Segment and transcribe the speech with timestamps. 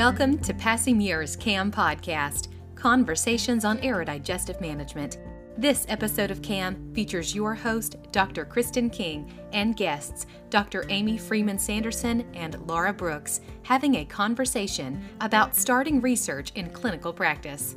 [0.00, 5.18] Welcome to Passy-Muir's CAM Podcast Conversations on Aerodigestive Management.
[5.58, 8.46] This episode of CAM features your host, Dr.
[8.46, 10.86] Kristen King, and guests, Dr.
[10.88, 17.76] Amy Freeman Sanderson and Laura Brooks, having a conversation about starting research in clinical practice.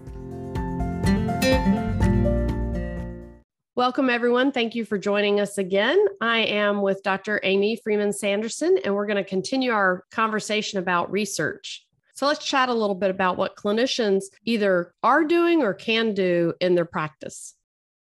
[3.76, 4.54] Welcome, everyone.
[4.54, 6.02] Thank you for joining us again.
[6.21, 7.42] I am with Dr.
[7.44, 11.83] Amy Freeman Sanderson, and we're going to continue our conversation about research.
[12.13, 16.54] So let's chat a little bit about what clinicians either are doing or can do
[16.59, 17.55] in their practice.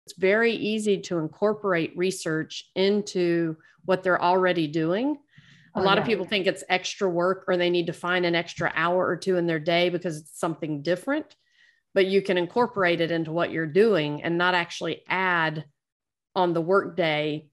[0.06, 3.56] It's very easy to incorporate research into
[3.86, 5.18] what they're already doing.
[5.76, 6.02] A oh, lot yeah.
[6.02, 9.16] of people think it's extra work or they need to find an extra hour or
[9.16, 11.36] two in their day because it's something different
[11.94, 15.66] but you can incorporate it into what you're doing and not actually add
[16.36, 17.46] on the workday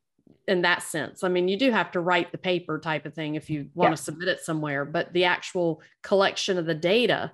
[0.49, 1.23] in that sense.
[1.23, 3.91] I mean, you do have to write the paper type of thing if you want
[3.91, 3.97] yeah.
[3.97, 7.33] to submit it somewhere, but the actual collection of the data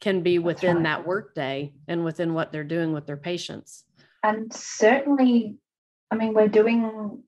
[0.00, 0.82] can be within right.
[0.82, 3.84] that workday and within what they're doing with their patients.
[4.24, 5.56] And certainly,
[6.10, 7.22] I mean, we're doing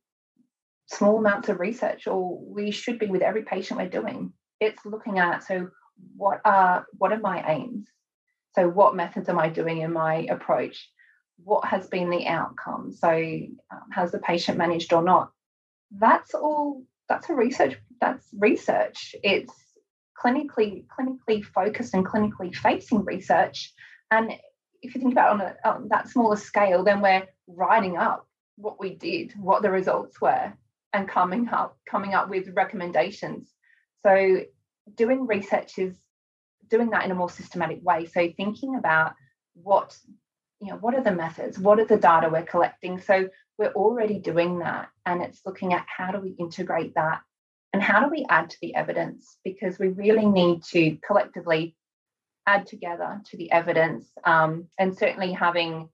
[0.87, 4.33] small amounts of research, or we should be with every patient we're doing.
[4.61, 5.69] It's looking at so
[6.17, 7.89] what are what are my aims?
[8.57, 10.91] So, what methods am I doing in my approach?
[11.45, 12.93] What has been the outcome?
[12.93, 15.31] So, um, has the patient managed or not?
[15.91, 16.85] That's all.
[17.09, 17.77] That's a research.
[18.01, 19.15] That's research.
[19.23, 19.53] It's
[20.23, 23.73] clinically clinically focused and clinically facing research.
[24.11, 24.33] And
[24.83, 28.79] if you think about on, a, on that smaller scale, then we're writing up what
[28.79, 30.53] we did, what the results were,
[30.93, 33.53] and coming up coming up with recommendations.
[34.05, 34.43] So
[34.95, 35.97] doing research is
[36.69, 38.07] doing that in a more systematic way.
[38.07, 39.15] So thinking about
[39.55, 39.97] what,
[40.61, 41.59] you know, what are the methods?
[41.59, 43.01] What are the data we're collecting?
[43.01, 44.89] So we're already doing that.
[45.07, 47.21] And it's looking at how do we integrate that
[47.73, 49.39] and how do we add to the evidence?
[49.45, 51.75] Because we really need to collectively
[52.47, 55.89] add together to the evidence um, and certainly having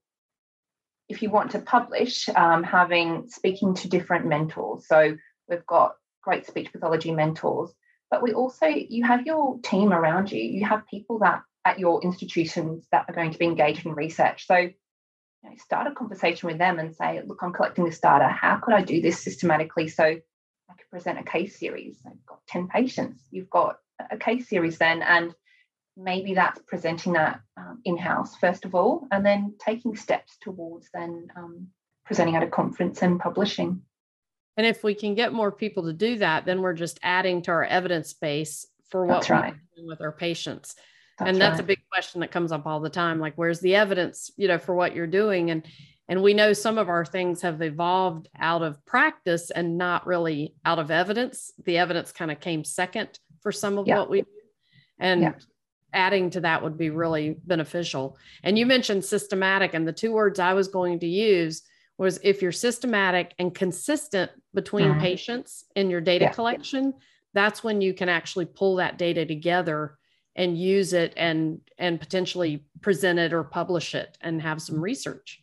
[1.08, 5.16] if you want to publish um, having speaking to different mentors so
[5.48, 7.70] we've got great speech pathology mentors
[8.10, 12.00] but we also you have your team around you you have people that at your
[12.02, 14.46] institutions that are going to be engaged in research.
[14.46, 14.70] So you
[15.42, 18.28] know, start a conversation with them and say look i'm collecting this data.
[18.28, 21.98] How could i do this systematically so i could present a case series?
[22.06, 23.22] I've got 10 patients.
[23.30, 23.78] You've got
[24.10, 25.34] a case series then and
[25.96, 31.26] maybe that's presenting that um, in-house first of all and then taking steps towards then
[31.36, 31.68] um,
[32.04, 33.82] presenting at a conference and publishing.
[34.56, 37.50] And if we can get more people to do that, then we're just adding to
[37.50, 39.54] our evidence base for what that's we're right.
[39.74, 40.76] doing with our patients.
[41.18, 41.60] That's and that's right.
[41.60, 43.20] a big question that comes up all the time.
[43.20, 45.50] Like, where's the evidence, you know, for what you're doing?
[45.50, 45.66] And
[46.08, 50.54] and we know some of our things have evolved out of practice and not really
[50.64, 51.52] out of evidence.
[51.64, 53.98] The evidence kind of came second for some of yeah.
[53.98, 54.28] what we do.
[55.00, 55.32] And yeah.
[55.92, 58.18] adding to that would be really beneficial.
[58.44, 61.62] And you mentioned systematic, and the two words I was going to use
[61.98, 65.00] was if you're systematic and consistent between mm-hmm.
[65.00, 66.32] patients in your data yeah.
[66.32, 66.94] collection
[67.36, 69.95] that's when you can actually pull that data together
[70.36, 75.42] and use it and and potentially present it or publish it and have some research.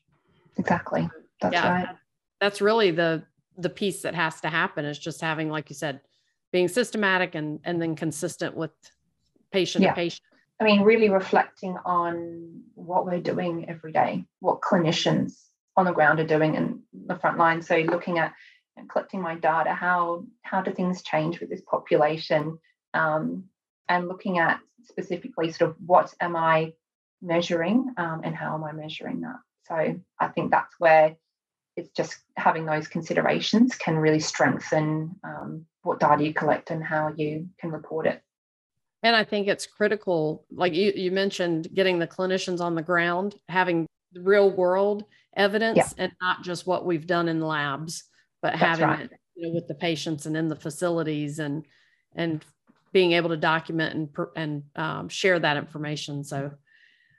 [0.57, 1.09] Exactly.
[1.41, 1.95] That's yeah, right.
[2.39, 3.23] That's really the
[3.57, 6.01] the piece that has to happen is just having like you said
[6.51, 8.71] being systematic and and then consistent with
[9.51, 9.89] patient yeah.
[9.89, 10.21] to patient.
[10.59, 15.33] I mean really reflecting on what we're doing every day what clinicians
[15.75, 17.61] on the ground are doing in the front line.
[17.61, 18.33] So looking at
[18.75, 22.57] and collecting my data, how how do things change with this population,
[22.93, 23.45] um,
[23.89, 26.73] and looking at specifically sort of what am I
[27.21, 29.37] measuring um, and how am I measuring that.
[29.67, 31.15] So I think that's where
[31.75, 37.13] it's just having those considerations can really strengthen um, what data you collect and how
[37.15, 38.21] you can report it.
[39.01, 43.35] And I think it's critical, like you, you mentioned, getting the clinicians on the ground,
[43.49, 45.05] having real world
[45.35, 45.89] evidence yeah.
[45.97, 48.03] and not just what we've done in labs,
[48.41, 48.99] but That's having right.
[49.01, 51.65] it you know, with the patients and in the facilities and
[52.15, 52.45] and
[52.93, 56.23] being able to document and and um, share that information.
[56.23, 56.51] So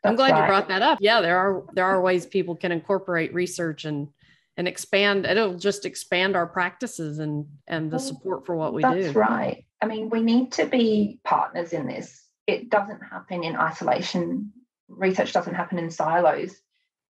[0.02, 0.40] That's I'm glad right.
[0.40, 0.98] you brought that up.
[1.00, 4.08] Yeah, there are there are ways people can incorporate research and
[4.56, 5.26] and expand.
[5.26, 9.02] It'll just expand our practices and and the support for what we That's do.
[9.02, 9.66] That's right.
[9.82, 12.22] I mean, we need to be partners in this.
[12.46, 14.52] It doesn't happen in isolation.
[14.88, 16.54] Research doesn't happen in silos.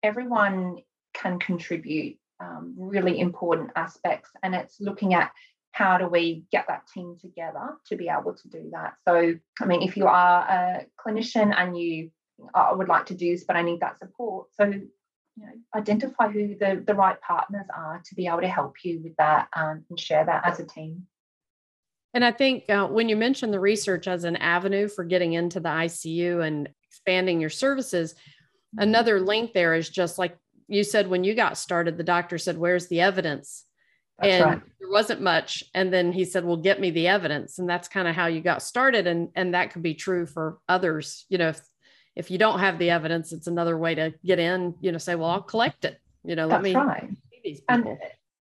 [0.04, 0.78] Everyone
[1.14, 4.30] can contribute um, really important aspects.
[4.44, 5.32] And it's looking at
[5.72, 8.94] how do we get that team together to be able to do that.
[9.08, 12.12] So, I mean, if you are a clinician and you
[12.54, 14.48] I would like to do this, but I need that support.
[14.54, 14.90] So, you
[15.38, 19.16] know, identify who the, the right partners are to be able to help you with
[19.18, 21.08] that um, and share that as a team.
[22.14, 25.60] And I think uh, when you mention the research as an avenue for getting into
[25.60, 28.84] the ICU and expanding your services, mm-hmm.
[28.84, 30.38] another link there is just like
[30.68, 33.66] you said when you got started, the doctor said, Where's the evidence?
[34.22, 34.62] That's and right.
[34.80, 35.64] there wasn't much.
[35.74, 37.60] And then he said, Well, get me the evidence.
[37.60, 39.08] And that's kind of how you got started.
[39.08, 41.26] And and that could be true for others.
[41.30, 41.62] You know, if
[42.16, 45.16] if you don't have the evidence, it's another way to get in, you know, say,
[45.16, 46.00] Well, I'll collect it.
[46.24, 47.10] You know, that's let me right.
[47.68, 47.98] And,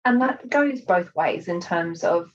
[0.06, 2.32] and that goes both ways in terms of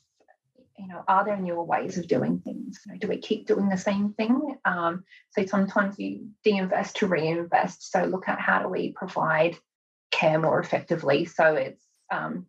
[0.81, 2.81] you know, are there newer ways of doing things?
[2.87, 4.57] You know, do we keep doing the same thing?
[4.65, 7.93] Um, so sometimes you de-invest to reinvest.
[7.93, 9.59] So look at how do we provide
[10.11, 11.27] care more effectively.
[11.27, 12.47] So it's um,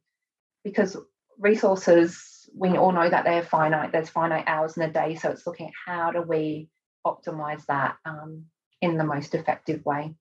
[0.63, 0.97] because
[1.39, 3.91] resources, we all know that they're finite.
[3.91, 5.15] There's finite hours in a day.
[5.15, 6.69] So it's looking at how do we
[7.05, 8.45] optimize that um,
[8.81, 10.13] in the most effective way.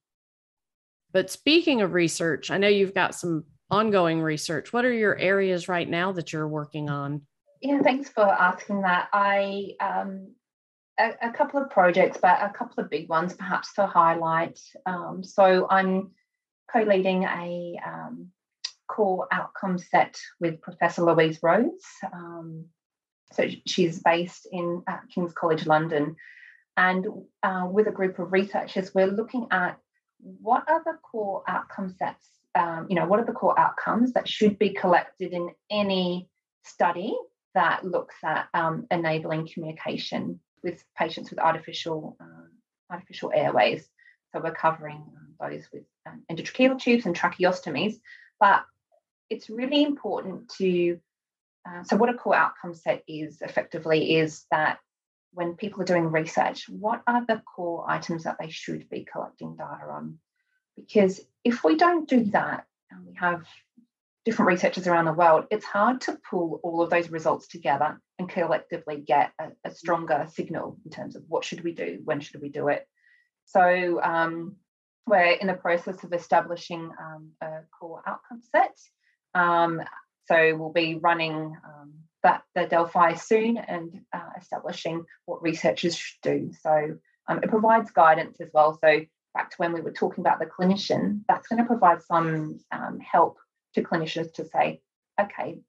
[1.13, 4.73] But speaking of research, I know you've got some ongoing research.
[4.73, 7.21] What are your areas right now that you're working on?
[7.61, 9.09] Yeah, thanks for asking that.
[9.13, 10.33] I um,
[10.99, 14.59] a, a, couple of projects, but a couple of big ones, perhaps to highlight.
[14.85, 16.11] Um, so I'm
[16.71, 18.29] co-leading a um,
[18.91, 21.85] core outcome set with Professor Louise Rose.
[22.11, 22.65] Um,
[23.33, 26.15] so she's based in uh, King's College London,
[26.75, 27.07] and
[27.43, 29.77] uh, with a group of researchers, we're looking at
[30.19, 32.27] what are the core outcome sets.
[32.53, 36.27] Um, you know, what are the core outcomes that should be collected in any
[36.63, 37.15] study
[37.55, 43.87] that looks at um, enabling communication with patients with artificial uh, artificial airways.
[44.31, 47.95] So we're covering um, those with um, endotracheal tubes and tracheostomies,
[48.39, 48.63] but
[49.31, 50.99] it's really important to.
[51.67, 54.79] Uh, so what a core outcome set is effectively is that
[55.33, 59.55] when people are doing research, what are the core items that they should be collecting
[59.55, 60.17] data on?
[60.75, 63.45] Because if we don't do that, and we have
[64.25, 68.29] different researchers around the world, it's hard to pull all of those results together and
[68.29, 72.41] collectively get a, a stronger signal in terms of what should we do, when should
[72.41, 72.87] we do it.
[73.45, 74.57] So um,
[75.07, 78.77] we're in the process of establishing um, a core outcome set.
[79.33, 79.81] Um,
[80.25, 81.93] so we'll be running um,
[82.23, 86.51] that the Delphi soon and uh, establishing what researchers should do.
[86.61, 86.97] So
[87.27, 88.77] um, it provides guidance as well.
[88.81, 89.01] So
[89.33, 92.99] back to when we were talking about the clinician, that's going to provide some um,
[92.99, 93.37] help
[93.75, 94.81] to clinicians to say,
[95.19, 95.59] okay,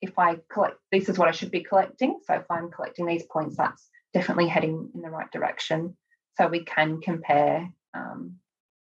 [0.00, 2.18] if I collect, this is what I should be collecting.
[2.26, 5.96] So if I'm collecting these points, that's definitely heading in the right direction.
[6.36, 8.36] So we can compare um,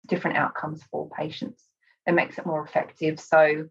[0.07, 1.63] different outcomes for patients.
[2.07, 3.21] It makes it more effective.
[3.21, 3.69] So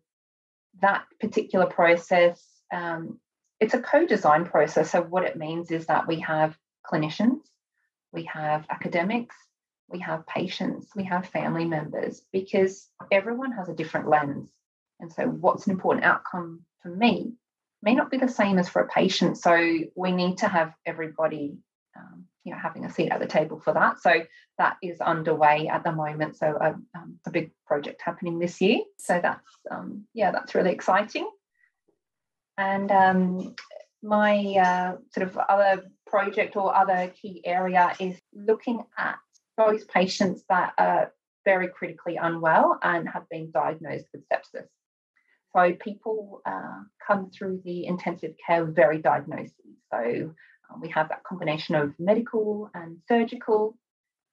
[0.81, 2.43] that particular process,
[2.73, 3.19] um,
[3.59, 4.91] it's a co-design process.
[4.91, 7.39] So what it means is that we have clinicians,
[8.11, 9.35] we have academics,
[9.89, 14.49] we have patients, we have family members, because everyone has a different lens.
[14.99, 17.33] And so, what's an important outcome for me
[17.81, 19.37] may not be the same as for a patient.
[19.37, 21.57] So, we need to have everybody,
[21.97, 24.01] um, you know, having a seat at the table for that.
[24.01, 24.23] So,
[24.57, 26.37] that is underway at the moment.
[26.37, 28.81] So, a, um, a big project happening this year.
[28.97, 31.29] So, that's um, yeah, that's really exciting.
[32.57, 33.55] And um,
[34.03, 39.15] my uh, sort of other project or other key area is looking at
[39.57, 41.13] those patients that are
[41.45, 44.67] very critically unwell and have been diagnosed with sepsis.
[45.55, 49.53] So people uh, come through the intensive care with very diagnoses.
[49.91, 50.35] So um,
[50.81, 53.77] we have that combination of medical and surgical.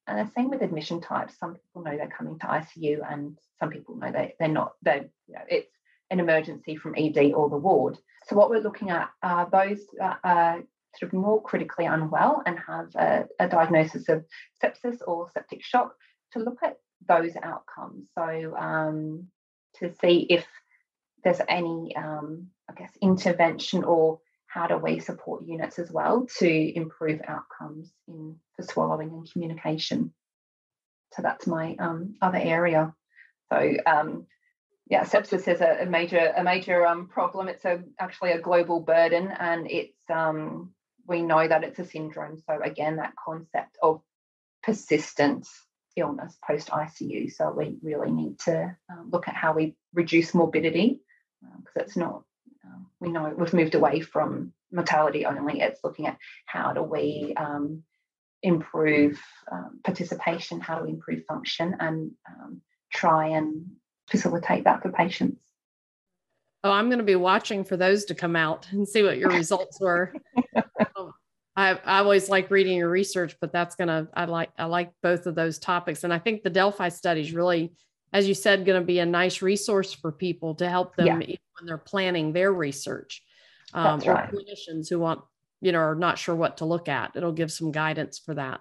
[0.07, 1.39] And the same with admission types.
[1.39, 4.73] Some people know they're coming to ICU, and some people know they, they're not.
[4.83, 5.73] They, you know, it's
[6.11, 7.99] an emergency from ED or the ward.
[8.27, 10.63] So what we're looking at are those that are
[10.99, 14.25] sort of more critically unwell and have a, a diagnosis of
[14.63, 15.95] sepsis or septic shock
[16.33, 18.09] to look at those outcomes.
[18.19, 19.29] So um,
[19.77, 20.45] to see if
[21.23, 24.21] there's any, um, I guess, intervention or
[24.53, 30.13] how do we support units as well to improve outcomes in for swallowing and communication.
[31.13, 32.93] So that's my um, other area.
[33.53, 34.27] So um,
[34.89, 37.47] yeah, sepsis is a, a major a major um, problem.
[37.49, 40.75] It's a, actually a global burden, and it's um,
[41.07, 42.39] we know that it's a syndrome.
[42.45, 44.03] So again, that concept of
[44.65, 45.47] persistent
[45.97, 47.33] illness post ICU.
[47.33, 51.01] So we really need to um, look at how we reduce morbidity
[51.41, 52.23] because um, it's not
[52.81, 55.61] um, we know we've moved away from mortality only.
[55.61, 57.83] It's looking at how do we um,
[58.43, 59.21] improve
[59.53, 62.61] um, participation how do we improve function and um,
[62.93, 63.67] try and
[64.09, 65.43] facilitate that for patients.
[66.65, 69.31] Oh i'm going to be watching for those to come out and see what your
[69.31, 70.15] results were.
[70.97, 71.13] Um,
[71.57, 74.93] I, I always like reading your research but that's going to i like i like
[75.03, 76.05] both of those topics.
[76.05, 77.73] And i think the delphi studies really
[78.13, 81.15] as you said, going to be a nice resource for people to help them yeah.
[81.17, 83.23] when they're planning their research.
[83.73, 84.29] Um, or right.
[84.29, 85.21] clinicians who want
[85.61, 87.13] you know, are not sure what to look at.
[87.15, 88.61] It'll give some guidance for that.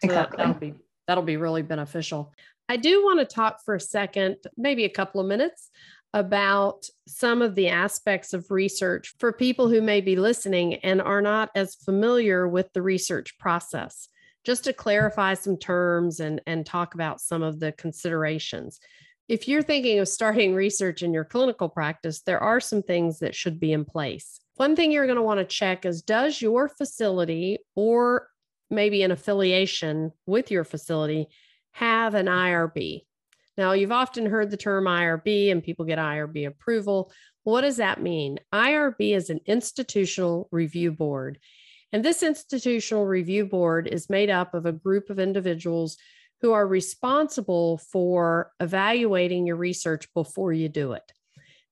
[0.00, 0.36] So exactly.
[0.36, 0.74] that, that'll be
[1.06, 2.32] that'll be really beneficial.
[2.68, 5.70] I do want to talk for a second, maybe a couple of minutes,
[6.14, 11.22] about some of the aspects of research for people who may be listening and are
[11.22, 14.08] not as familiar with the research process.
[14.44, 18.80] Just to clarify some terms and, and talk about some of the considerations.
[19.28, 23.34] If you're thinking of starting research in your clinical practice, there are some things that
[23.34, 24.40] should be in place.
[24.56, 28.28] One thing you're going to want to check is Does your facility or
[28.68, 31.28] maybe an affiliation with your facility
[31.72, 33.04] have an IRB?
[33.56, 37.12] Now, you've often heard the term IRB and people get IRB approval.
[37.44, 38.38] What does that mean?
[38.52, 41.38] IRB is an institutional review board.
[41.92, 45.98] And this institutional review board is made up of a group of individuals
[46.40, 51.12] who are responsible for evaluating your research before you do it.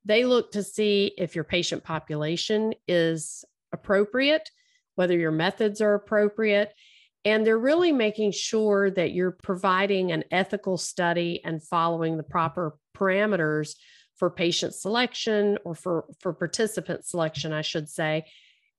[0.04, 4.50] They look to see if your patient population is appropriate,
[4.94, 6.72] whether your methods are appropriate,
[7.24, 12.76] and they're really making sure that you're providing an ethical study and following the proper
[12.96, 13.74] parameters
[14.16, 18.26] for patient selection or for, for participant selection, I should say,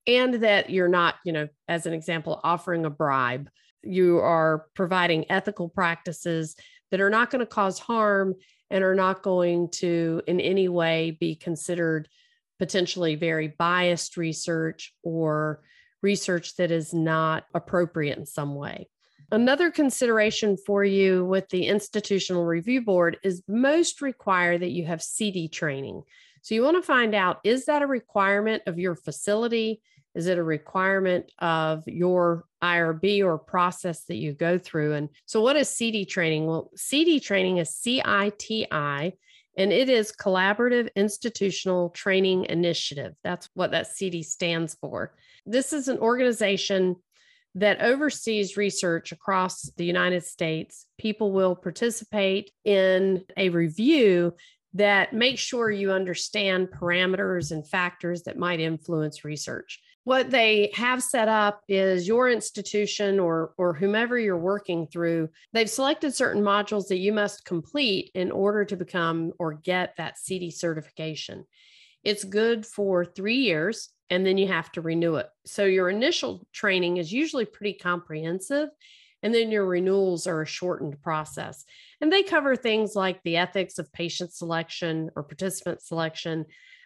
[0.08, 3.50] and that you're not, you know, as an example, offering a bribe.
[3.84, 6.56] You are providing ethical practices
[6.92, 8.36] that are not going to cause harm
[8.70, 12.08] and are not going to in any way be considered
[12.60, 15.62] potentially very biased research or
[16.02, 18.88] research that is not appropriate in some way.
[19.32, 25.02] Another consideration for you with the Institutional Review Board is most require that you have
[25.02, 26.04] CITI training.
[26.42, 29.82] So you want to find out is that a requirement of your facility?
[30.14, 34.94] Is it a requirement of your IRB or process that you go through?
[34.94, 36.48] And so, what is CITI training?
[36.48, 39.14] Well, CITI training is CITI,
[39.58, 43.14] and it is Collaborative Institutional Training Initiative.
[43.24, 45.14] That's what that CITI stands for.
[45.46, 46.98] This is an organization
[47.56, 50.86] that oversees research across the United States.
[50.98, 54.34] People will participate in a review
[54.74, 59.82] that make sure you understand parameters and factors that might influence research.
[60.04, 65.70] What they have set up is your institution or, or whomever you're working through, they've
[65.70, 70.52] selected certain modules that you must complete in order to become or get that CITI
[70.52, 71.46] certification.
[72.04, 75.28] It's good for three years and then you have to renew it.
[75.46, 78.70] So your initial training is usually pretty comprehensive,
[79.24, 81.64] and then your renewals are a shortened process.
[82.00, 86.46] And they cover things like the ethics of patient selection or participant selection.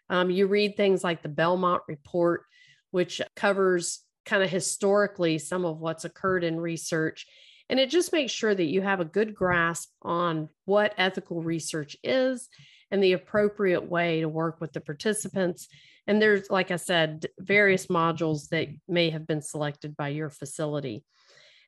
[0.09, 2.43] Um, you read things like the Belmont Report,
[2.91, 7.27] which covers kind of historically some of what's occurred in research.
[7.69, 11.95] And it just makes sure that you have a good grasp on what ethical research
[12.03, 12.47] is
[12.91, 15.67] and the appropriate way to work with the participants
[16.07, 21.03] and there's, like I said, various modules that may have been selected by your facility.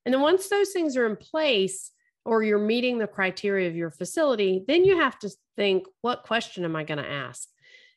[0.07, 1.91] And then once those things are in place,
[2.23, 6.63] or you're meeting the criteria of your facility, then you have to think, what question
[6.63, 7.49] am I going to ask?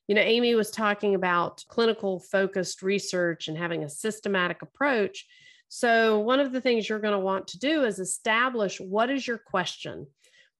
[0.09, 5.25] You know, Amy was talking about clinical focused research and having a systematic approach.
[5.69, 9.25] So, one of the things you're going to want to do is establish what is
[9.25, 10.09] your question.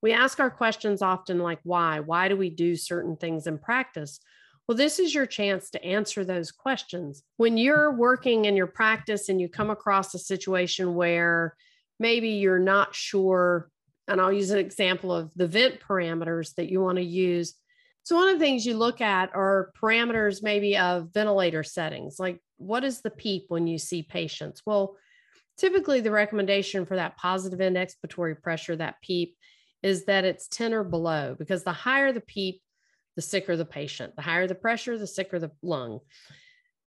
[0.03, 1.99] We ask our questions often like, why?
[1.99, 4.21] Why do we do certain things in practice?
[4.71, 7.25] Well, this is your chance to answer those questions.
[7.39, 11.57] When you're working in your practice and you come across a situation where
[11.99, 13.69] maybe you're not sure,
[14.07, 17.55] and I'll use an example of the vent parameters that you want to use.
[18.05, 22.41] So, one of the things you look at are parameters maybe of ventilator settings, like
[22.57, 24.63] what is the PEEP when you see patients?
[24.65, 24.95] Well,
[25.59, 29.37] typically the recommendation for that positive end expiratory pressure, that PEEP,
[29.83, 32.63] is that it's 10 or below because the higher the PEEP,
[33.17, 34.17] the sicker the patient.
[34.17, 36.01] The higher the pressure, the sicker the lung.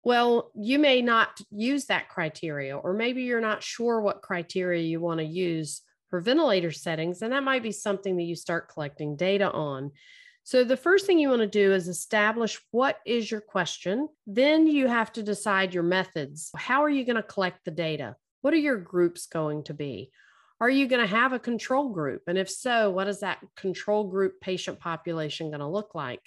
[0.02, 5.00] Well, you may not use that criteria, or maybe you're not sure what criteria you
[5.00, 9.16] want to use for ventilator settings, and that might be something that you start collecting
[9.16, 9.92] data on.
[10.42, 14.08] So, the first thing you want to do is establish what is your question.
[14.26, 16.50] Then you have to decide your methods.
[16.56, 18.16] How are you going to collect the data?
[18.40, 20.10] What are your groups going to be?
[20.60, 22.22] Are you going to have a control group?
[22.26, 26.20] And if so, what is that control group patient population going to look like?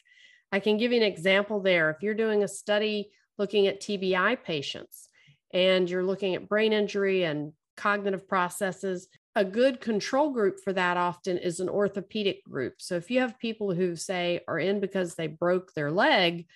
[0.51, 1.91] I can give you an example there.
[1.91, 5.09] If you're doing a study looking at TBI patients
[5.53, 10.97] and you're looking at brain injury and cognitive processes, a good control group for that
[10.97, 12.75] often is an orthopedic group.
[12.79, 16.47] So if you have people who say are in because they broke their leg,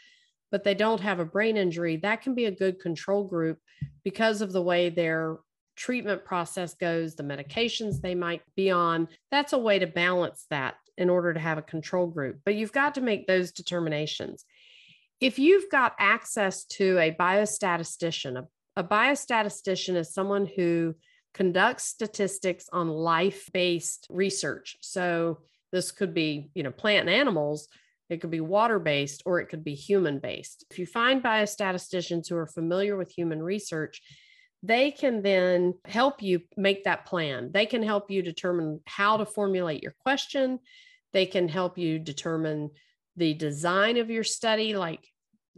[0.51, 3.59] but they don't have a brain injury, that can be a good control group
[4.03, 5.37] because of the way their
[5.77, 9.07] treatment process goes, the medications they might be on.
[9.31, 12.39] That's a way to balance that in order to have a control group.
[12.43, 14.43] But you've got to make those determinations.
[15.21, 20.93] If you've got access to a biostatistician, a, A biostatistician is someone who
[21.33, 24.77] conducts statistics on life-based research.
[24.81, 25.39] So
[25.71, 27.67] this could be, you know, plant and animals,
[28.09, 30.63] it could be water based or it could be human based.
[30.69, 34.01] If you find biostatisticians who are familiar with human research,
[34.67, 37.51] they can then help you make that plan.
[37.53, 40.59] They can help you determine how to formulate your question.
[41.13, 42.71] They can help you determine
[43.15, 45.07] the design of your study, like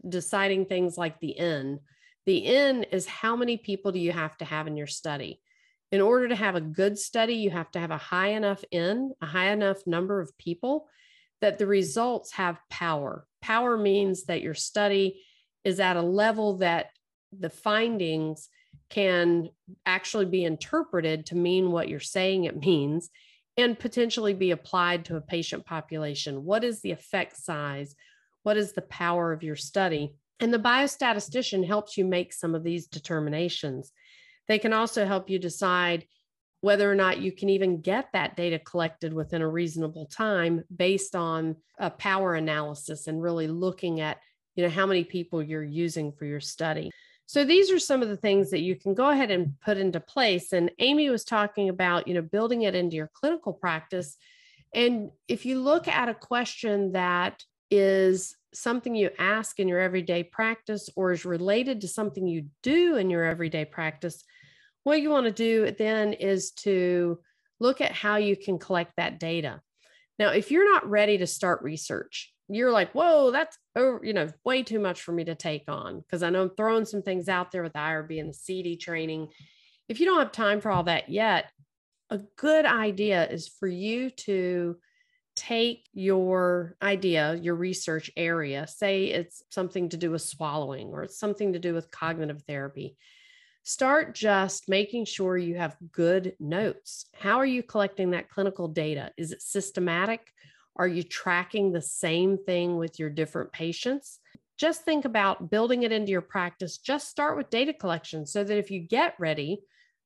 [0.07, 1.79] deciding things like the N.
[2.27, 5.41] The N is how many people do you have to have in your study?
[5.91, 9.11] In order to have a good study, you have to have a high enough N,
[9.21, 10.87] a high enough number of people
[11.41, 13.25] that the results have power.
[13.41, 15.23] Power means that your study
[15.63, 16.91] is at a level that
[17.37, 18.49] the findings
[18.89, 19.49] can
[19.85, 23.09] actually be interpreted to mean what you're saying it means
[23.57, 26.43] and potentially be applied to a patient population.
[26.43, 27.95] What is the effect size?
[28.43, 30.15] What is the power of your study?
[30.39, 33.91] And the biostatistician helps you make some of these determinations.
[34.47, 36.05] They can also help you decide
[36.61, 41.15] whether or not you can even get that data collected within a reasonable time based
[41.15, 44.17] on a power analysis and really looking at
[44.55, 46.91] you know how many people you're using for your study
[47.29, 49.99] so these are some of the things that you can go ahead and put into
[49.99, 54.17] place and amy was talking about you know building it into your clinical practice
[54.73, 60.23] and if you look at a question that is something you ask in your everyday
[60.23, 64.23] practice or is related to something you do in your everyday practice
[64.83, 67.19] what you want to do then is to
[67.59, 69.61] look at how you can collect that data.
[70.17, 74.29] Now, if you're not ready to start research, you're like, whoa, that's oh, you know,
[74.43, 77.29] way too much for me to take on because I know I'm throwing some things
[77.29, 79.29] out there with the IRB and the CITI training.
[79.87, 81.51] If you don't have time for all that yet,
[82.09, 84.77] a good idea is for you to
[85.35, 91.19] take your idea, your research area, say it's something to do with swallowing or it's
[91.19, 92.97] something to do with cognitive therapy
[93.69, 97.05] start just making sure you have good notes.
[97.13, 99.11] How are you collecting that clinical data?
[99.15, 100.21] Is it systematic?
[100.79, 104.19] Are you tracking the same thing with your different patients?
[104.57, 106.77] Just think about building it into your practice.
[106.77, 109.61] Just start with data collection so that if you get ready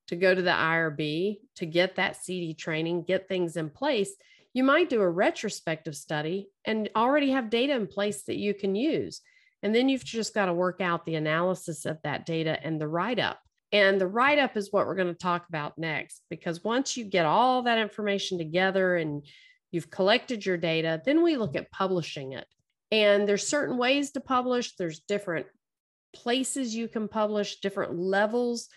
[0.08, 4.16] to go to the IRB, to get that CITI training, get things in place,
[4.54, 8.76] you might do a retrospective study and already have data in place that you can
[8.76, 9.22] use.
[9.62, 12.88] And then you've just got to work out the analysis of that data and the
[12.88, 13.40] write up.
[13.72, 17.06] And the write up is what we're going to talk about next, because once you
[17.06, 19.24] get all that information together and
[19.74, 22.46] you've collected your data, then we look at publishing it.
[22.92, 25.48] And there's certain ways to publish, there's different
[26.16, 28.70] places you can publish, different levels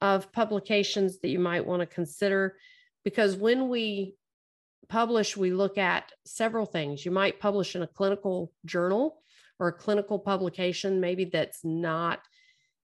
[0.00, 2.56] of publications that you might want to consider.
[3.04, 4.14] Because when we
[4.88, 7.04] publish, we look at several things.
[7.04, 9.20] You might publish in a clinical journal
[9.58, 12.20] or a clinical publication, maybe that's not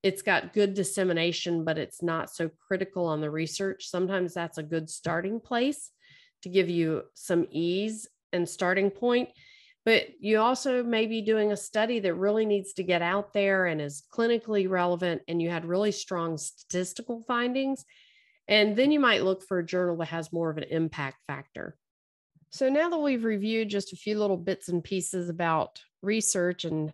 [0.03, 3.87] it's got good dissemination, but it's not so critical on the research.
[3.88, 5.92] Sometimes that's a good starting place
[6.44, 9.28] to give you some ease and starting point.
[9.85, 13.66] But you also may be doing a study that really needs to get out there
[13.66, 17.85] and is clinically relevant, and you had really strong statistical findings.
[18.48, 21.76] And then you might look for a journal that has more of an impact factor.
[22.50, 26.92] So now that we've reviewed just a few little bits and pieces about research and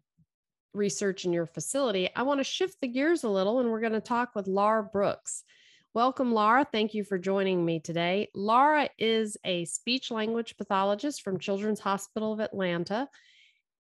[0.72, 3.92] research in your facility, I want to shift the gears a little and we're going
[3.92, 5.44] to talk with Laura Brooks.
[5.92, 6.64] Welcome, Laura.
[6.70, 8.28] Thank you for joining me today.
[8.32, 13.08] Laura is a speech language pathologist from Children's Hospital of Atlanta,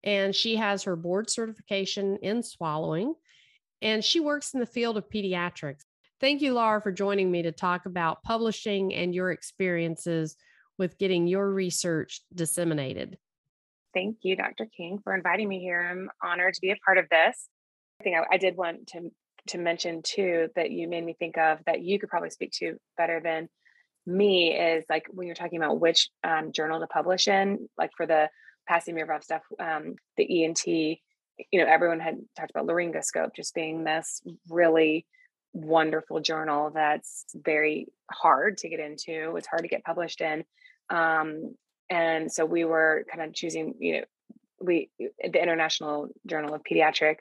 [0.02, 3.14] and she has her board certification in swallowing,
[3.80, 5.84] and she works in the field of pediatrics.
[6.20, 10.34] Thank you, Laura, for joining me to talk about publishing and your experiences
[10.78, 13.18] with getting your research disseminated.
[13.94, 14.66] Thank you, Dr.
[14.76, 15.80] King, for inviting me here.
[15.80, 17.48] I'm honored to be a part of this.
[18.00, 19.12] I think I, I did want to
[19.48, 22.76] to mention too that you made me think of that you could probably speak to
[22.96, 23.48] better than
[24.06, 28.06] me is like when you're talking about which um, journal to publish in, like for
[28.06, 28.28] the
[28.66, 30.98] Passy-Muir stuff, um, the ENT, you
[31.54, 35.06] know, everyone had talked about laryngoscope just being this really
[35.52, 39.34] wonderful journal that's very hard to get into.
[39.36, 40.44] It's hard to get published in.
[40.88, 41.54] Um,
[41.90, 44.04] and so we were kind of choosing you know
[44.60, 47.16] we the international journal of pediatric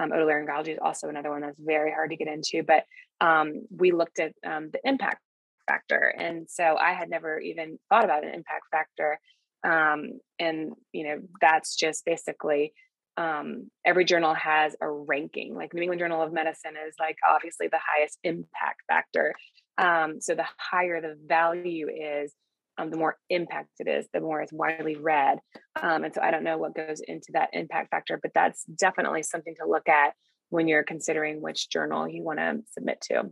[0.00, 2.84] um, otolaryngology is also another one that's very hard to get into but
[3.20, 5.20] um, we looked at um, the impact
[5.66, 6.12] factor.
[6.16, 9.18] And so i had never even thought about an impact factor.
[9.62, 12.72] Um, and you know that's just basically
[13.16, 15.54] um, every journal has a ranking.
[15.54, 19.34] Like new england journal of medicine is like obviously the highest impact factor.
[19.78, 22.32] Um, so the higher the value is
[22.78, 25.38] um, the more impact it is, the more it's widely read.
[25.80, 29.22] Um, and so I don't know what goes into that impact factor, but that's definitely
[29.22, 30.14] something to look at
[30.50, 33.30] when you're considering which journal you want to submit to.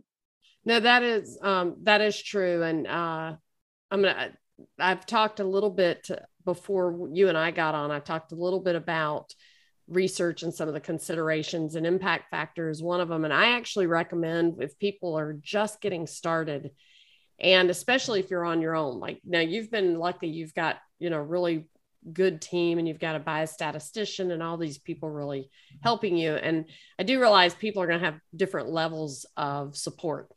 [0.65, 3.33] No, that is um, that is true, and uh,
[3.91, 4.31] I'm gonna.
[4.79, 6.09] I've talked a little bit
[6.45, 7.91] before you and I got on.
[7.91, 9.33] I talked a little bit about
[9.87, 12.81] research and some of the considerations, and impact factors.
[12.81, 13.25] one of them.
[13.25, 16.71] And I actually recommend if people are just getting started,
[17.43, 18.99] and especially if you're on your own.
[18.99, 21.65] Like now, you've been lucky; you've got you know really
[22.11, 25.49] good team and you've got a biostatistician and all these people really
[25.83, 26.33] helping you.
[26.33, 26.65] And
[26.99, 30.29] i do realize people are going to have different levels of support.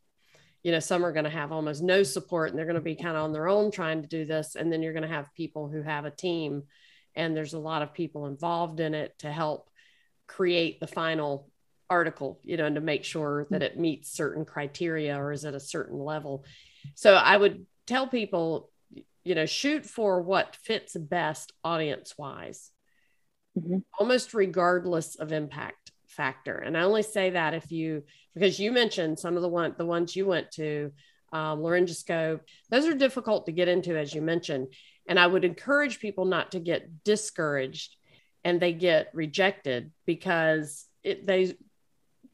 [0.63, 2.97] You know some are going to have almost no support and they're going to be
[2.97, 4.57] kind of on their own trying to do this.
[4.57, 6.65] And then you're going to have people who have a team
[7.15, 9.71] and there's a lot of people involved in it to help
[10.27, 11.49] create the final
[11.89, 15.55] article you know and to make sure that it meets certain criteria or is at
[15.55, 16.45] a certain level
[16.95, 18.71] so i would tell people
[19.25, 22.71] you know shoot for what fits best audience wise
[23.59, 23.79] mm-hmm.
[23.99, 26.57] almost regardless of impact factor.
[26.57, 28.03] And i only say that if you
[28.35, 30.93] because you mentioned some of the one the ones you went to
[31.33, 34.69] um, laryngoscope those are difficult to get into as you mentioned.
[35.09, 37.97] And i would encourage people not to get discouraged
[38.45, 41.55] and they get rejected because it they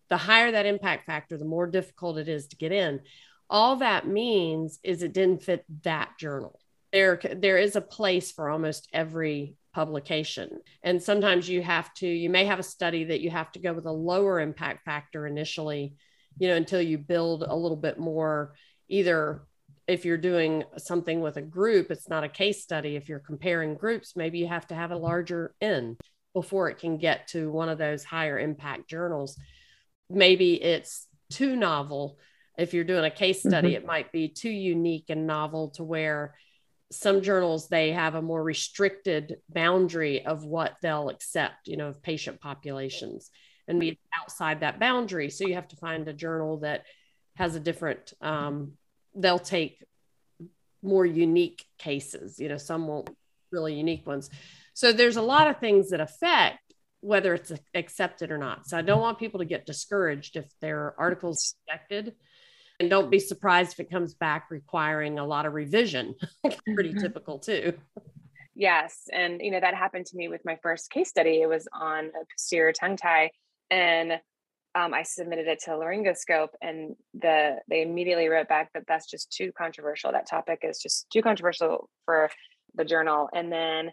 [0.09, 3.01] the higher that impact factor the more difficult it is to get in
[3.53, 6.59] all that means is it didn't fit that journal.
[6.91, 10.61] There there is a place for almost every publication.
[10.83, 13.75] And sometimes you have to you may have a study that you have to go
[13.75, 15.95] with a lower impact factor initially
[16.39, 18.55] you know until you build a little bit more.
[18.89, 19.43] Either
[19.87, 22.97] if you're doing something with a group it's not a case study.
[22.97, 25.99] If you're comparing groups maybe you have to have a larger n
[26.33, 29.39] before it can get to one of those higher impact journals.
[30.09, 32.19] Maybe it's too novel
[32.59, 33.77] if you're doing a case study mm-hmm.
[33.77, 36.35] it might be too unique and novel to where
[36.93, 42.03] some journals they have a more restricted boundary of what they'll accept you know of
[42.03, 43.31] patient populations
[43.67, 45.31] and be outside that boundary.
[45.31, 46.85] So you have to find a journal that
[47.37, 48.73] has a different um,
[49.15, 49.83] they'll take
[50.83, 53.11] more unique cases you know some won't
[53.51, 54.31] really unique ones.
[54.75, 56.59] So there's a lot of things that affect
[57.01, 58.67] whether it's accepted or not.
[58.67, 62.15] So i don't want people to get discouraged if their articles rejected
[62.83, 66.17] and don't be surprised if it comes back requiring a lot of revision.
[66.75, 66.99] Pretty mm-hmm.
[66.99, 67.75] typical too.
[68.57, 69.03] Yes.
[69.13, 71.41] And, you know, that happened to me with my first case study.
[71.43, 73.31] It was on a posterior tongue tie.
[73.71, 74.15] And
[74.75, 79.31] um, I submitted it to laryngoscope and the they immediately wrote back that that's just
[79.31, 80.11] too controversial.
[80.11, 82.31] That topic is just too controversial for
[82.75, 83.29] the journal.
[83.33, 83.93] And then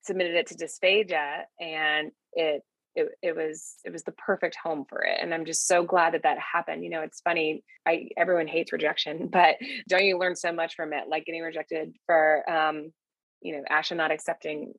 [0.00, 2.62] submitted it to dysphagia and it
[2.94, 6.14] it, it was it was the perfect home for it and i'm just so glad
[6.14, 9.56] that that happened you know it's funny i everyone hates rejection but
[9.88, 12.92] don't you learn so much from it like getting rejected for um
[13.40, 14.72] you know asha not accepting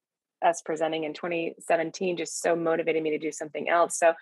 [0.43, 4.13] us presenting in 2017 just so motivated me to do something else so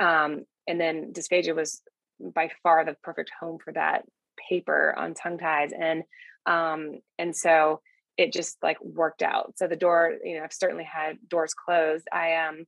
[0.00, 1.80] um and then dysphagia was
[2.20, 4.04] by far the perfect home for that
[4.48, 6.02] paper on tongue ties and
[6.46, 7.80] um and so
[8.16, 12.06] it just like worked out so the door you know i've certainly had doors closed
[12.12, 12.66] i um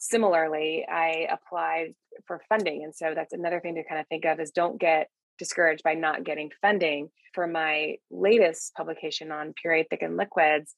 [0.00, 1.94] similarly, I applied
[2.26, 2.82] for funding.
[2.82, 5.08] And so that's another thing to kind of think of is don't get
[5.38, 7.10] discouraged by not getting funding.
[7.34, 10.74] For my latest publication on pureed thickened liquids,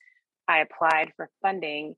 [0.46, 1.94] I applied for funding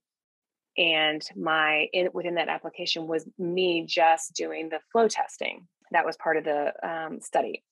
[0.77, 6.17] and my in within that application was me just doing the flow testing that was
[6.17, 7.63] part of the um, study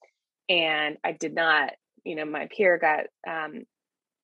[0.48, 1.72] and i did not
[2.04, 3.64] you know my peer got um,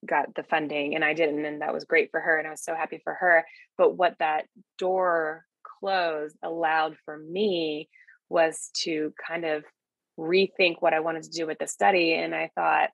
[0.07, 2.63] got the funding and I didn't and that was great for her and I was
[2.63, 3.45] so happy for her
[3.77, 4.47] but what that
[4.79, 5.45] door
[5.81, 7.89] closed allowed for me
[8.29, 9.65] was to kind of
[10.19, 12.91] rethink what I wanted to do with the study and I thought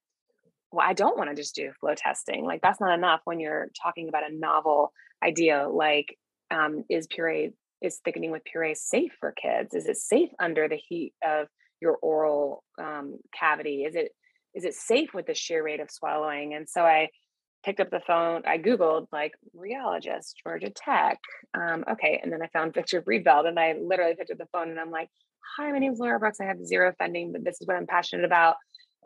[0.72, 3.68] well I don't want to just do flow testing like that's not enough when you're
[3.82, 6.16] talking about a novel idea like
[6.50, 7.52] um, is puree
[7.84, 9.74] is thickening with puree safe for kids?
[9.74, 11.48] Is it safe under the heat of
[11.80, 13.84] your oral um, cavity?
[13.84, 14.12] Is it
[14.54, 16.54] is it safe with the sheer rate of swallowing?
[16.54, 17.08] And so I
[17.64, 18.42] picked up the phone.
[18.46, 21.18] I Googled like rheologist, Georgia Tech.
[21.54, 22.20] Um, okay.
[22.22, 24.90] And then I found Victor Breedveld and I literally picked up the phone and I'm
[24.90, 25.08] like,
[25.56, 26.40] hi, my name is Laura Brooks.
[26.40, 28.56] I have zero funding, but this is what I'm passionate about.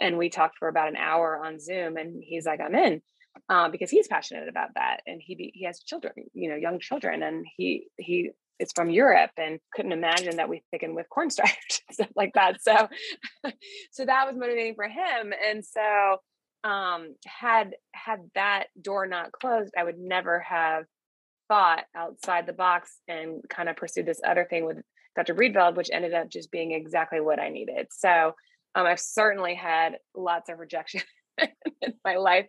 [0.01, 3.03] And we talked for about an hour on Zoom and he's like, I'm in.
[3.49, 7.23] Uh, because he's passionate about that and he he has children you know young children
[7.23, 12.09] and he he is from Europe and couldn't imagine that we thicken with cornstarch stuff
[12.17, 12.61] like that.
[12.63, 12.89] So,
[13.93, 15.33] so that was motivating for him.
[15.49, 16.19] And so,
[16.69, 20.85] um, had had that door not closed, I would never have
[21.47, 24.79] thought outside the box and kind of pursued this other thing with
[25.17, 25.35] Dr.
[25.35, 27.87] Breedveld, which ended up just being exactly what I needed.
[27.91, 28.35] So,
[28.75, 31.03] um, I've certainly had lots of rejection
[31.41, 32.47] in my life,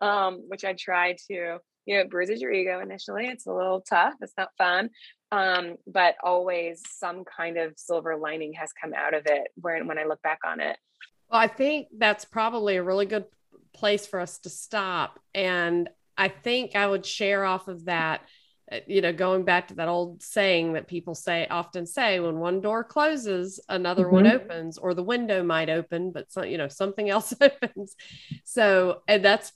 [0.00, 3.26] um, which I try to you know, it bruises your ego initially.
[3.26, 4.14] It's a little tough.
[4.20, 4.90] It's not fun.
[5.32, 9.98] Um, but always some kind of silver lining has come out of it when, when
[9.98, 10.76] I look back on it.
[11.30, 13.26] Well, I think that's probably a really good
[13.72, 15.20] place for us to stop.
[15.34, 18.22] And I think I would share off of that,
[18.70, 22.38] uh, you know, going back to that old saying that people say often say when
[22.38, 24.14] one door closes, another mm-hmm.
[24.14, 27.94] one opens, or the window might open, but some, you know, something else opens.
[28.44, 29.52] So, and that's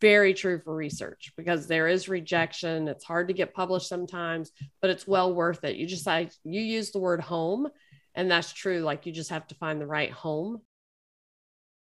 [0.00, 2.88] very true for research because there is rejection.
[2.88, 5.76] It's hard to get published sometimes, but it's well worth it.
[5.76, 7.68] You just like you use the word home,
[8.14, 8.80] and that's true.
[8.80, 10.60] Like you just have to find the right home.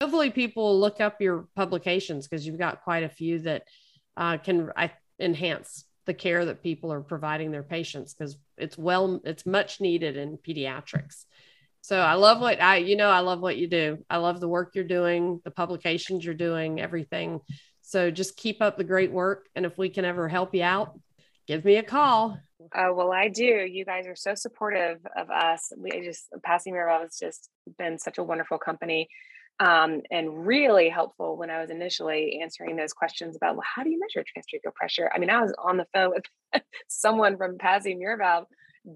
[0.02, 3.64] Hopefully, people look up your publications because you've got quite a few that
[4.18, 9.22] uh, can I, enhance the care that people are providing their patients because it's well,
[9.24, 11.26] it's much needed in pediatrics.
[11.82, 14.04] So I love what I, you know, I love what you do.
[14.10, 17.42] I love the work you're doing, the publications you're doing, everything.
[17.86, 19.48] So just keep up the great work.
[19.56, 21.00] And if we can ever help you out,
[21.48, 22.40] give me a call.
[22.74, 23.44] Uh, well, I do.
[23.44, 25.72] You guys are so supportive of us.
[25.78, 29.08] We just, Passy Miraval has just been such a wonderful company
[29.60, 33.92] um, and really helpful when I was initially answering those questions about, well, how do
[33.92, 35.10] you measure transtracheal pressure?
[35.14, 38.46] I mean, I was on the phone with someone from Passy Miraval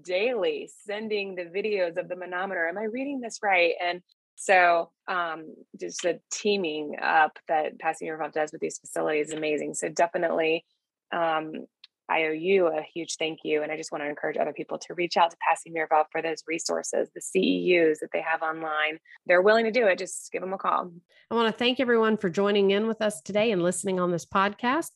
[0.04, 2.68] daily sending the videos of the manometer.
[2.68, 3.74] Am I reading this right?
[3.82, 4.02] And
[4.40, 9.74] so um, just the teaming up that Passy Miraval does with these facilities is amazing.
[9.74, 10.64] So definitely
[11.12, 11.66] um,
[12.08, 13.62] I owe you a huge thank you.
[13.62, 16.22] And I just want to encourage other people to reach out to Passy Miraval for
[16.22, 18.98] those resources, the CEUs that they have online.
[19.26, 19.98] They're willing to do it.
[19.98, 20.90] Just give them a call.
[21.30, 24.24] I want to thank everyone for joining in with us today and listening on this
[24.24, 24.88] podcast.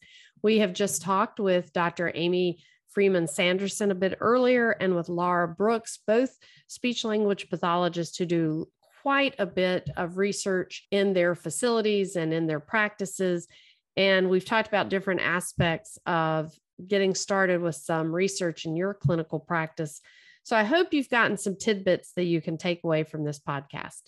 [0.42, 2.10] We have just talked with Dr.
[2.14, 8.24] Amy Freeman Sanderson a bit earlier and with Laura Brooks, both speech language pathologists who
[8.24, 8.68] do
[9.04, 13.46] quite a bit of research in their facilities and in their practices.
[13.98, 16.54] And we've talked about different aspects of
[16.88, 20.00] getting started with some research in your clinical practice.
[20.42, 24.00] So I hope you've gotten some tidbits that you can take away from this podcast.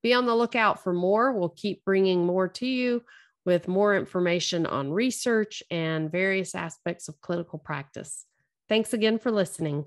[0.00, 1.32] Be on the lookout for more.
[1.32, 3.02] We'll keep bringing more to you
[3.44, 8.24] with more information on research and various aspects of clinical practice.
[8.68, 9.86] Thanks again for listening.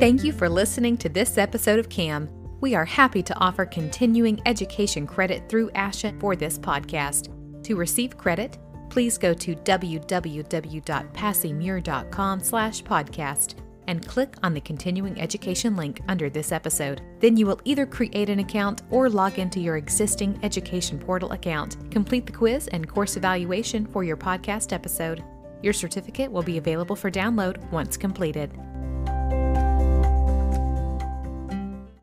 [0.00, 2.30] Thank you for listening to this episode of CAM.
[2.62, 7.28] We are happy to offer continuing education credit through ASHA for this podcast.
[7.64, 8.56] To receive credit,
[8.88, 13.54] please go to www.passy-muir.com slash podcast
[13.88, 17.02] and click on the continuing education link under this episode.
[17.18, 21.76] Then you will either create an account or log into your existing education portal account,
[21.90, 25.22] complete the quiz and course evaluation for your podcast episode.
[25.62, 28.50] Your certificate will be available for download once completed.